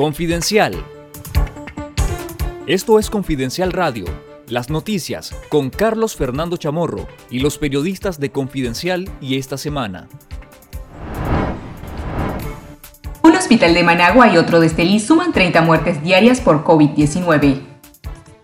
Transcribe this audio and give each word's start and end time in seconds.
Confidencial. 0.00 0.82
Esto 2.66 2.98
es 2.98 3.10
Confidencial 3.10 3.70
Radio, 3.70 4.06
las 4.48 4.70
noticias 4.70 5.36
con 5.50 5.68
Carlos 5.68 6.16
Fernando 6.16 6.56
Chamorro 6.56 7.06
y 7.30 7.40
los 7.40 7.58
periodistas 7.58 8.18
de 8.18 8.32
Confidencial 8.32 9.10
y 9.20 9.36
esta 9.36 9.58
semana. 9.58 10.08
Un 13.20 13.36
hospital 13.36 13.74
de 13.74 13.82
Managua 13.82 14.32
y 14.32 14.38
otro 14.38 14.58
de 14.60 14.68
Estelí 14.68 15.00
suman 15.00 15.34
30 15.34 15.60
muertes 15.60 16.02
diarias 16.02 16.40
por 16.40 16.64
COVID-19. 16.64 17.60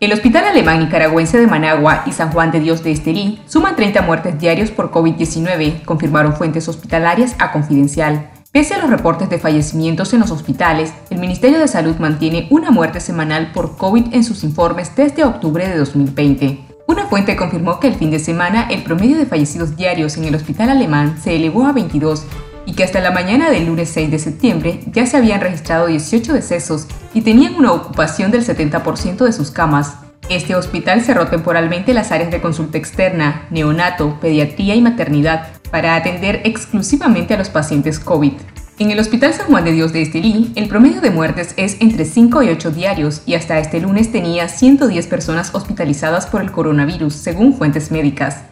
El 0.00 0.12
Hospital 0.12 0.44
Alemán 0.44 0.80
Nicaragüense 0.80 1.40
de 1.40 1.46
Managua 1.46 2.02
y 2.04 2.12
San 2.12 2.32
Juan 2.32 2.50
de 2.50 2.60
Dios 2.60 2.84
de 2.84 2.92
Estelí 2.92 3.40
suman 3.46 3.76
30 3.76 4.02
muertes 4.02 4.38
diarios 4.38 4.70
por 4.70 4.90
COVID-19, 4.90 5.86
confirmaron 5.86 6.36
fuentes 6.36 6.68
hospitalarias 6.68 7.34
a 7.38 7.50
Confidencial. 7.50 8.30
Pese 8.56 8.72
a 8.72 8.78
los 8.78 8.88
reportes 8.88 9.28
de 9.28 9.38
fallecimientos 9.38 10.14
en 10.14 10.20
los 10.20 10.30
hospitales, 10.30 10.90
el 11.10 11.18
Ministerio 11.18 11.58
de 11.58 11.68
Salud 11.68 11.96
mantiene 11.96 12.48
una 12.50 12.70
muerte 12.70 13.00
semanal 13.00 13.52
por 13.52 13.76
COVID 13.76 14.14
en 14.14 14.24
sus 14.24 14.44
informes 14.44 14.96
desde 14.96 15.24
octubre 15.24 15.68
de 15.68 15.76
2020. 15.76 16.60
Una 16.86 17.04
fuente 17.04 17.36
confirmó 17.36 17.80
que 17.80 17.88
el 17.88 17.96
fin 17.96 18.10
de 18.10 18.18
semana 18.18 18.66
el 18.70 18.82
promedio 18.82 19.18
de 19.18 19.26
fallecidos 19.26 19.76
diarios 19.76 20.16
en 20.16 20.24
el 20.24 20.34
hospital 20.34 20.70
alemán 20.70 21.18
se 21.22 21.36
elevó 21.36 21.66
a 21.66 21.72
22 21.72 22.24
y 22.64 22.72
que 22.72 22.84
hasta 22.84 23.02
la 23.02 23.10
mañana 23.10 23.50
del 23.50 23.66
lunes 23.66 23.90
6 23.90 24.10
de 24.10 24.18
septiembre 24.18 24.80
ya 24.86 25.04
se 25.04 25.18
habían 25.18 25.42
registrado 25.42 25.88
18 25.88 26.32
decesos 26.32 26.86
y 27.12 27.20
tenían 27.20 27.56
una 27.56 27.72
ocupación 27.72 28.30
del 28.30 28.42
70% 28.42 29.18
de 29.26 29.32
sus 29.34 29.50
camas. 29.50 29.98
Este 30.30 30.56
hospital 30.56 31.02
cerró 31.02 31.26
temporalmente 31.26 31.92
las 31.92 32.10
áreas 32.10 32.30
de 32.30 32.40
consulta 32.40 32.78
externa, 32.78 33.46
neonato, 33.50 34.18
pediatría 34.18 34.74
y 34.74 34.80
maternidad, 34.80 35.55
para 35.76 35.94
atender 35.94 36.40
exclusivamente 36.44 37.34
a 37.34 37.36
los 37.36 37.50
pacientes 37.50 38.00
COVID. 38.00 38.32
En 38.78 38.90
el 38.90 38.98
Hospital 38.98 39.34
San 39.34 39.48
Juan 39.48 39.62
de 39.62 39.72
Dios 39.72 39.92
de 39.92 40.00
Estelí, 40.00 40.50
el 40.54 40.68
promedio 40.68 41.02
de 41.02 41.10
muertes 41.10 41.52
es 41.58 41.76
entre 41.80 42.06
5 42.06 42.44
y 42.44 42.48
8 42.48 42.70
diarios 42.70 43.20
y 43.26 43.34
hasta 43.34 43.58
este 43.58 43.78
lunes 43.82 44.10
tenía 44.10 44.48
110 44.48 45.06
personas 45.06 45.54
hospitalizadas 45.54 46.28
por 46.28 46.40
el 46.40 46.50
coronavirus, 46.50 47.12
según 47.12 47.52
fuentes 47.52 47.90
médicas. 47.90 48.44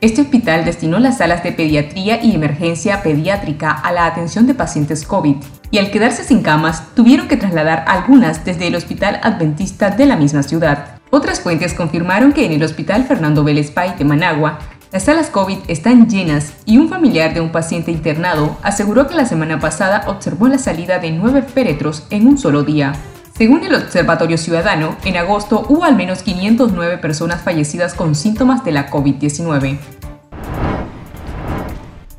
Este 0.00 0.22
hospital 0.22 0.64
destinó 0.64 0.98
las 1.00 1.18
salas 1.18 1.42
de 1.42 1.52
pediatría 1.52 2.24
y 2.24 2.34
emergencia 2.34 3.02
pediátrica 3.02 3.72
a 3.72 3.92
la 3.92 4.06
atención 4.06 4.46
de 4.46 4.54
pacientes 4.54 5.04
COVID 5.04 5.36
y 5.70 5.76
al 5.76 5.90
quedarse 5.90 6.24
sin 6.24 6.40
camas 6.40 6.94
tuvieron 6.94 7.28
que 7.28 7.36
trasladar 7.36 7.84
algunas 7.88 8.42
desde 8.46 8.68
el 8.68 8.74
Hospital 8.74 9.20
Adventista 9.22 9.90
de 9.90 10.06
la 10.06 10.16
misma 10.16 10.42
ciudad. 10.42 10.98
Otras 11.10 11.40
fuentes 11.40 11.74
confirmaron 11.74 12.32
que 12.32 12.46
en 12.46 12.52
el 12.52 12.62
Hospital 12.62 13.04
Fernando 13.04 13.44
Vélez 13.44 13.70
Pay 13.70 13.96
de 13.98 14.06
Managua 14.06 14.60
las 14.92 15.04
salas 15.04 15.30
COVID 15.30 15.58
están 15.68 16.08
llenas 16.08 16.52
y 16.64 16.78
un 16.78 16.88
familiar 16.88 17.32
de 17.32 17.40
un 17.40 17.52
paciente 17.52 17.92
internado 17.92 18.56
aseguró 18.62 19.06
que 19.06 19.14
la 19.14 19.24
semana 19.24 19.60
pasada 19.60 20.02
observó 20.08 20.48
la 20.48 20.58
salida 20.58 20.98
de 20.98 21.12
nueve 21.12 21.42
féretros 21.42 22.04
en 22.10 22.26
un 22.26 22.38
solo 22.38 22.64
día. 22.64 22.94
Según 23.36 23.62
el 23.62 23.74
Observatorio 23.76 24.36
Ciudadano, 24.36 24.96
en 25.04 25.16
agosto 25.16 25.64
hubo 25.68 25.84
al 25.84 25.94
menos 25.94 26.22
509 26.22 26.98
personas 26.98 27.40
fallecidas 27.40 27.94
con 27.94 28.16
síntomas 28.16 28.64
de 28.64 28.72
la 28.72 28.90
COVID-19. 28.90 29.78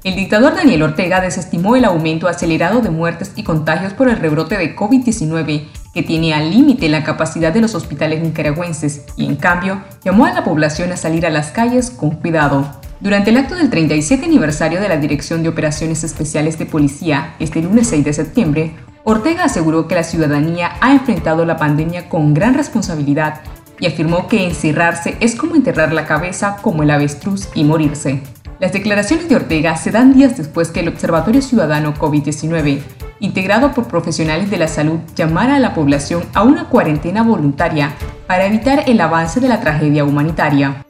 El 0.04 0.16
dictador 0.16 0.56
Daniel 0.56 0.84
Ortega 0.84 1.20
desestimó 1.20 1.76
el 1.76 1.86
aumento 1.86 2.28
acelerado 2.28 2.80
de 2.80 2.90
muertes 2.90 3.34
y 3.36 3.44
contagios 3.44 3.94
por 3.94 4.08
el 4.08 4.18
rebrote 4.18 4.58
de 4.58 4.76
COVID-19 4.76 5.68
que 5.94 6.04
tiene 6.04 6.34
al 6.34 6.52
límite 6.52 6.90
la 6.90 7.04
capacidad 7.04 7.54
de 7.54 7.62
los 7.62 7.76
hospitales 7.76 8.22
nicaragüenses 8.22 9.04
y 9.18 9.26
en 9.26 9.36
cambio 9.36 9.84
llamó 10.04 10.26
a 10.26 10.34
la 10.34 10.44
población 10.44 10.92
a 10.92 10.98
salir 10.98 11.26
a 11.26 11.30
las 11.30 11.52
calles 11.52 11.90
con 11.92 12.12
cuidado. 12.12 12.66
Durante 13.00 13.32
el 13.32 13.38
acto 13.38 13.56
del 13.56 13.70
37 13.70 14.26
aniversario 14.26 14.80
de 14.80 14.88
la 14.88 14.98
Dirección 14.98 15.42
de 15.42 15.50
Operaciones 15.50 16.04
Especiales 16.04 16.60
de 16.60 16.68
Policía, 16.68 17.34
este 17.40 17.62
lunes 17.62 17.88
6 17.88 18.06
de 18.06 18.14
septiembre, 18.14 18.76
Ortega 19.04 19.46
aseguró 19.46 19.88
que 19.88 19.96
la 19.96 20.04
ciudadanía 20.04 20.74
ha 20.80 20.92
enfrentado 20.92 21.44
la 21.44 21.58
pandemia 21.58 22.08
con 22.08 22.36
gran 22.36 22.54
responsabilidad 22.54 23.42
y 23.80 23.88
afirmó 23.88 24.28
que 24.28 24.46
encerrarse 24.46 25.18
es 25.20 25.36
como 25.36 25.56
enterrar 25.56 25.92
la 25.92 26.06
cabeza 26.06 26.58
como 26.62 26.84
el 26.84 26.92
avestruz 26.92 27.50
y 27.56 27.64
morirse. 27.64 28.22
Las 28.60 28.74
declaraciones 28.74 29.28
de 29.28 29.36
Ortega 29.36 29.76
se 29.76 29.90
dan 29.90 30.14
días 30.14 30.38
después 30.38 30.70
que 30.70 30.82
el 30.82 30.90
Observatorio 30.90 31.42
Ciudadano 31.42 31.96
COVID-19 31.96 32.80
integrado 33.22 33.72
por 33.72 33.88
profesionales 33.88 34.50
de 34.50 34.58
la 34.58 34.68
salud, 34.68 35.00
llamar 35.16 35.52
a 35.52 35.60
la 35.60 35.74
población 35.74 36.26
a 36.34 36.44
una 36.44 36.68
cuarentena 36.68 37.24
voluntaria 37.24 37.96
para 38.28 38.48
evitar 38.48 38.84
el 38.88 39.00
avance 39.00 39.40
de 39.40 39.48
la 39.48 39.62
tragedia 39.62 40.04
humanitaria. 40.04 40.86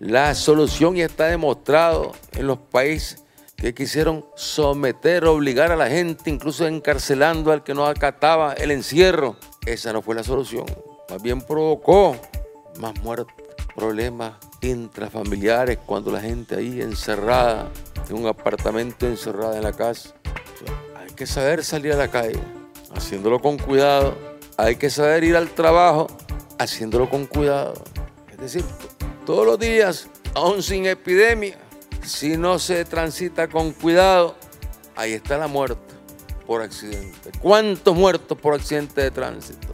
La 0.00 0.34
solución 0.34 0.96
ya 0.96 1.04
está 1.04 1.26
demostrado 1.26 2.12
en 2.32 2.46
los 2.46 2.58
países 2.58 3.22
que 3.56 3.74
quisieron 3.74 4.24
someter, 4.34 5.24
obligar 5.26 5.70
a 5.72 5.76
la 5.76 5.88
gente, 5.88 6.30
incluso 6.30 6.66
encarcelando 6.66 7.52
al 7.52 7.64
que 7.64 7.74
no 7.74 7.84
acataba 7.84 8.54
el 8.54 8.70
encierro. 8.70 9.36
Esa 9.66 9.92
no 9.92 10.00
fue 10.00 10.14
la 10.14 10.22
solución. 10.22 10.64
Más 11.10 11.20
bien 11.20 11.42
provocó 11.42 12.16
más 12.80 12.98
muertes, 13.02 13.34
problemas 13.74 14.34
intrafamiliares 14.62 15.78
cuando 15.84 16.12
la 16.12 16.20
gente 16.20 16.56
ahí 16.56 16.80
encerrada 16.80 17.68
en 18.08 18.16
un 18.16 18.26
apartamento, 18.26 19.06
encerrada 19.06 19.56
en 19.56 19.64
la 19.64 19.72
casa 19.72 20.14
que 21.18 21.26
saber 21.26 21.64
salir 21.64 21.92
a 21.92 21.96
la 21.96 22.06
calle, 22.06 22.38
haciéndolo 22.94 23.40
con 23.40 23.58
cuidado. 23.58 24.16
Hay 24.56 24.76
que 24.76 24.88
saber 24.88 25.24
ir 25.24 25.34
al 25.34 25.48
trabajo, 25.48 26.06
haciéndolo 26.60 27.10
con 27.10 27.26
cuidado. 27.26 27.74
Es 28.30 28.38
decir, 28.38 28.64
todos 29.26 29.44
los 29.44 29.58
días, 29.58 30.06
aún 30.34 30.62
sin 30.62 30.86
epidemia, 30.86 31.58
si 32.04 32.36
no 32.36 32.60
se 32.60 32.84
transita 32.84 33.48
con 33.48 33.72
cuidado, 33.72 34.36
ahí 34.94 35.12
está 35.12 35.36
la 35.38 35.48
muerte 35.48 35.92
por 36.46 36.62
accidente. 36.62 37.32
¿Cuántos 37.40 37.96
muertos 37.96 38.38
por 38.38 38.54
accidente 38.54 39.02
de 39.02 39.10
tránsito? 39.10 39.66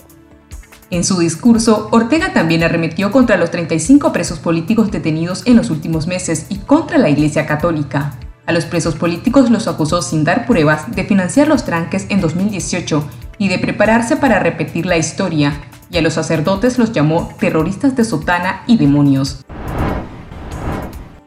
En 0.88 1.04
su 1.04 1.19
discurso, 1.19 1.88
Ortega 1.93 2.33
también 2.33 2.62
arremetió 2.62 3.12
contra 3.12 3.37
los 3.37 3.50
35 3.50 4.12
presos 4.12 4.38
políticos 4.38 4.91
detenidos 4.91 5.43
en 5.47 5.56
los 5.56 5.69
últimos 5.69 6.06
meses 6.06 6.47
y 6.49 6.60
contra 6.60 6.97
la 6.97 7.10
Iglesia 7.10 7.47
Católica. 7.47 8.19
A 8.47 8.53
los 8.53 8.66
presos 8.66 8.94
políticos 8.94 9.50
los 9.50 9.69
acusó 9.69 10.03
sin 10.03 10.22
dar 10.22 10.47
pruebas 10.47 10.94
de 10.94 11.05
financiar 11.05 11.49
los 11.49 11.65
tranques 11.65 12.06
en 12.10 12.21
2018 12.21 13.03
y 13.38 13.49
de 13.49 13.59
prepararse 13.59 14.16
para 14.16 14.38
repetir 14.38 14.84
la 14.84 14.99
historia, 14.99 15.55
y 15.91 15.97
a 15.97 16.03
los 16.03 16.15
sacerdotes 16.15 16.78
los 16.78 16.93
llamó 16.93 17.31
terroristas 17.41 17.97
de 17.97 18.04
sotana 18.04 18.62
y 18.66 18.77
demonios. 18.77 19.44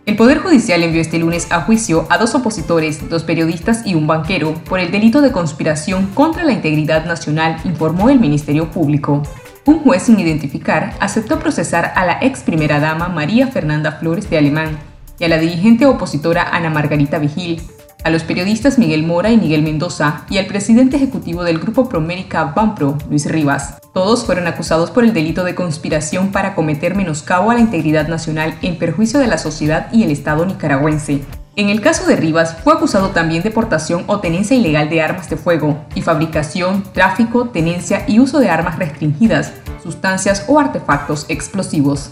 El 0.05 0.15
Poder 0.15 0.37
Judicial 0.37 0.83
envió 0.83 1.01
este 1.01 1.17
lunes 1.17 1.51
a 1.51 1.61
juicio 1.61 2.05
a 2.09 2.17
dos 2.17 2.35
opositores, 2.35 3.09
dos 3.09 3.23
periodistas 3.23 3.85
y 3.85 3.95
un 3.95 4.07
banquero 4.07 4.53
por 4.65 4.79
el 4.79 4.91
delito 4.91 5.21
de 5.21 5.31
conspiración 5.31 6.07
contra 6.13 6.43
la 6.43 6.53
integridad 6.53 7.05
nacional, 7.05 7.57
informó 7.65 8.09
el 8.09 8.19
Ministerio 8.19 8.71
Público. 8.71 9.23
Un 9.65 9.79
juez 9.79 10.03
sin 10.03 10.19
identificar 10.19 10.93
aceptó 10.99 11.39
procesar 11.39 11.93
a 11.95 12.05
la 12.05 12.19
ex 12.21 12.41
primera 12.41 12.79
dama 12.79 13.09
María 13.09 13.47
Fernanda 13.47 13.93
Flores 13.93 14.29
de 14.29 14.37
Alemán 14.37 14.77
y 15.19 15.23
a 15.23 15.27
la 15.27 15.37
dirigente 15.37 15.85
opositora 15.85 16.49
Ana 16.51 16.69
Margarita 16.69 17.19
Vigil, 17.19 17.61
a 18.03 18.09
los 18.09 18.23
periodistas 18.23 18.77
Miguel 18.77 19.03
Mora 19.03 19.31
y 19.31 19.37
Miguel 19.37 19.63
Mendoza 19.63 20.25
y 20.29 20.37
al 20.37 20.45
presidente 20.45 20.95
ejecutivo 20.97 21.43
del 21.43 21.59
Grupo 21.59 21.89
Promérica 21.89 22.45
Banpro, 22.45 22.97
Luis 23.09 23.29
Rivas. 23.29 23.79
Todos 23.93 24.25
fueron 24.25 24.47
acusados 24.47 24.91
por 24.91 25.03
el 25.03 25.13
delito 25.13 25.43
de 25.43 25.55
conspiración 25.55 26.31
para 26.31 26.55
cometer 26.55 26.95
menoscabo 26.95 27.51
a 27.51 27.55
la 27.55 27.59
integridad 27.59 28.07
nacional 28.07 28.57
en 28.61 28.77
perjuicio 28.77 29.19
de 29.19 29.27
la 29.27 29.37
sociedad 29.37 29.91
y 29.91 30.03
el 30.03 30.11
Estado 30.11 30.45
nicaragüense. 30.45 31.21
En 31.57 31.69
el 31.69 31.81
caso 31.81 32.05
de 32.05 32.15
Rivas, 32.15 32.55
fue 32.63 32.73
acusado 32.73 33.09
también 33.09 33.41
de 33.41 33.49
portación 33.49 34.03
o 34.05 34.19
tenencia 34.19 34.55
ilegal 34.55 34.89
de 34.89 35.01
armas 35.01 35.27
de 35.27 35.37
fuego 35.37 35.79
y 35.95 36.03
fabricación, 36.03 36.83
tráfico, 36.93 37.49
tenencia 37.49 38.05
y 38.07 38.19
uso 38.19 38.39
de 38.39 38.51
armas 38.51 38.77
restringidas, 38.77 39.53
sustancias 39.81 40.45
o 40.47 40.59
artefactos 40.59 41.25
explosivos. 41.29 42.11